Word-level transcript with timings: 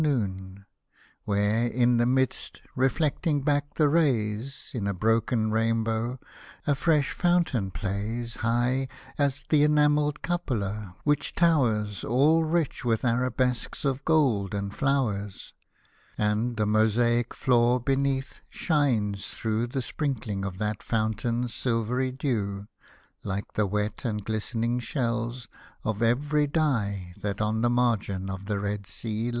noon; 0.01 0.65
Where, 1.25 1.67
in 1.67 1.97
the 1.97 2.07
midst, 2.07 2.61
reflecting 2.75 3.43
back 3.43 3.75
the 3.75 3.87
rays 3.87 4.71
In 4.73 4.85
broken 4.93 5.51
rainbows, 5.51 6.17
a 6.65 6.73
fresh 6.73 7.11
fountain 7.11 7.69
plays 7.69 8.37
High 8.37 8.87
as 9.19 9.43
th' 9.43 9.53
enamelled 9.53 10.23
cupola, 10.23 10.95
which 11.03 11.35
towers 11.35 12.03
All 12.03 12.43
rich 12.43 12.83
with 12.83 13.05
Arabesques 13.05 13.85
of 13.85 14.03
gold 14.03 14.55
and 14.55 14.73
flowers: 14.75 15.53
And 16.17 16.57
the 16.57 16.65
mosaic 16.65 17.35
floor 17.35 17.79
beneath 17.79 18.41
shines 18.49 19.27
through 19.27 19.67
The 19.67 19.83
sprinkling 19.83 20.43
of 20.43 20.57
that 20.57 20.81
fountain's 20.81 21.53
silvery 21.53 22.11
dew. 22.11 22.65
Like 23.23 23.53
the 23.53 23.67
wet, 23.67 24.03
glistening 24.23 24.79
shells, 24.79 25.47
of 25.83 26.01
every 26.01 26.47
dye, 26.47 27.13
That 27.21 27.39
on 27.39 27.61
the 27.61 27.69
margin 27.69 28.31
of 28.31 28.45
the 28.45 28.57
Red 28.57 28.87
Sea 28.87 29.25
lie. 29.25 29.29